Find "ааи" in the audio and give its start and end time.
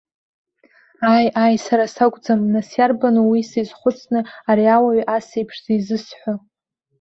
1.11-1.27, 1.41-1.55